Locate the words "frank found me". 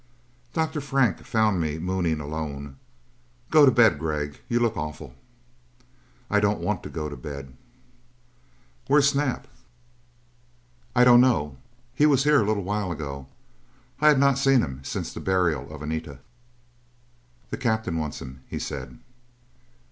0.81-1.77